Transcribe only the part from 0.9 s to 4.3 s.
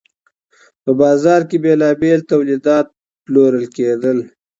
بازار کي بیلابیل تولیدات پلورل کیدل.